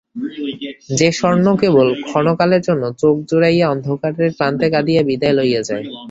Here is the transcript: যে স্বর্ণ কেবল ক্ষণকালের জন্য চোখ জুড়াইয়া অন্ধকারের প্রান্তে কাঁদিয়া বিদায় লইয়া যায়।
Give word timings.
যে 0.97 1.07
স্বর্ণ 1.19 1.45
কেবল 1.61 1.87
ক্ষণকালের 2.07 2.61
জন্য 2.67 2.83
চোখ 3.01 3.15
জুড়াইয়া 3.29 3.65
অন্ধকারের 3.69 4.31
প্রান্তে 4.37 4.67
কাঁদিয়া 4.73 5.01
বিদায় 5.09 5.35
লইয়া 5.37 5.61
যায়। 5.69 5.85